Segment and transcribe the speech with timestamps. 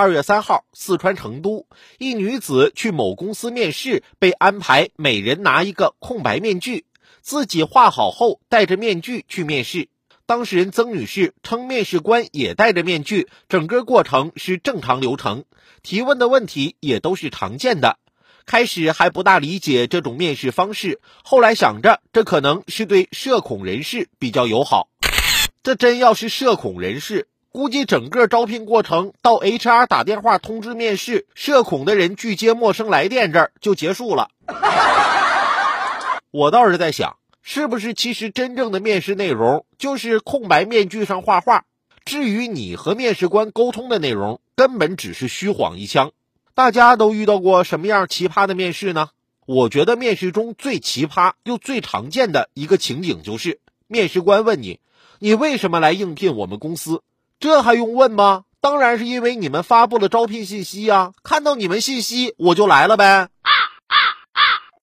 [0.00, 1.66] 二月三号，四川成都，
[1.98, 6.86] 一女子去某公司面试，被安排每人拿一个空白面具，
[7.20, 9.90] 自己画好后戴着面具去面试。
[10.24, 15.44] 当事人曾女士称，面试官也戴着面具，整个过程是正常流程，
[15.82, 17.98] 提问的问题也都是常见的。
[18.46, 24.88] 开始还不大理解这种面试方式，后来想着这可能是对社恐人士比较友好。
[25.62, 34.28] 这真要是社恐人士，估计整个招聘过程到 HR 打电话通知面试，社恐的人拒接陌生来电这儿就结束了。
[36.30, 41.64] 我倒是在想，是不是其实真正的面试内容就是空白面具上画画，
[42.04, 46.12] 至于你和面试官沟通的内容，根本只是虚晃一枪。
[46.54, 49.10] 大家都遇到过什么样奇葩的面试呢？
[49.44, 53.58] 我觉得面试中最奇葩又最常见的一个情景就是，
[53.88, 54.78] 面试官问你。
[55.18, 57.02] 你为什么来应聘我们公司？
[57.40, 58.44] 这还用问吗？
[58.60, 61.12] 当然是因为你们发布了招聘信息呀！
[61.24, 63.28] 看到你们信息，我就来了呗。